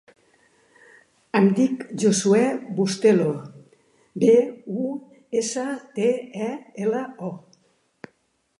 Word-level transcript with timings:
Em 1.39 1.49
dic 1.59 1.83
Josuè 2.03 2.41
Bustelo: 2.79 3.27
be, 4.25 4.33
u, 4.87 4.97
essa, 5.43 5.67
te, 5.99 6.11
e, 6.47 6.51
ela, 6.87 7.03
o. 7.31 8.11